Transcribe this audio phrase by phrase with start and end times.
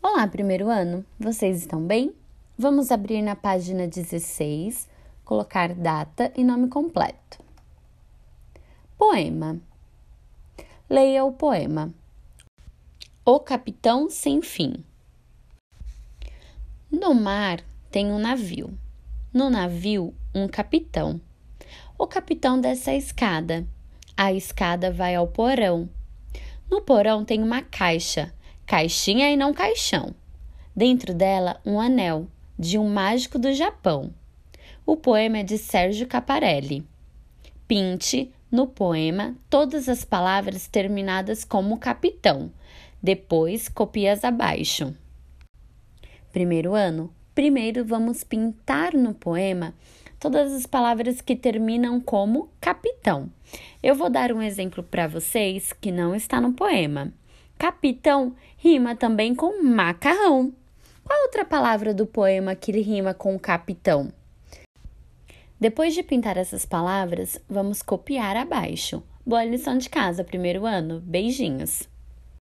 [0.00, 1.04] Olá, primeiro ano!
[1.18, 2.14] Vocês estão bem?
[2.56, 4.88] Vamos abrir na página 16,
[5.24, 7.42] colocar data e nome completo.
[8.96, 9.60] Poema.
[10.88, 11.92] Leia o poema.
[13.24, 14.84] O Capitão Sem Fim.
[16.88, 18.72] No mar tem um navio.
[19.34, 21.20] No navio, um capitão.
[21.98, 23.66] O capitão desce a escada.
[24.16, 25.90] A escada vai ao porão.
[26.70, 28.32] No porão tem uma caixa,
[28.68, 30.14] caixinha e não caixão.
[30.76, 32.26] Dentro dela, um anel,
[32.58, 34.12] de um mágico do Japão.
[34.84, 36.86] O poema é de Sérgio Caparelli.
[37.66, 42.52] Pinte no poema todas as palavras terminadas como capitão.
[43.02, 44.94] Depois, copias abaixo.
[46.30, 47.10] Primeiro ano.
[47.34, 49.72] Primeiro vamos pintar no poema
[50.20, 53.30] todas as palavras que terminam como capitão.
[53.82, 57.14] Eu vou dar um exemplo para vocês que não está no poema.
[57.58, 60.52] Capitão rima também com macarrão.
[61.02, 64.12] Qual outra palavra do poema que rima com capitão?
[65.58, 69.02] Depois de pintar essas palavras, vamos copiar abaixo.
[69.26, 71.00] Boa lição de casa, primeiro ano.
[71.00, 71.88] Beijinhos!